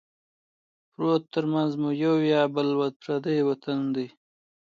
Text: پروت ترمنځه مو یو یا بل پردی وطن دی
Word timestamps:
پروت 0.93 1.23
ترمنځه 1.33 1.77
مو 1.81 1.89
یو 2.03 2.15
یا 2.33 2.41
بل 2.55 2.67
پردی 3.01 3.39
وطن 3.49 3.79
دی 3.95 4.07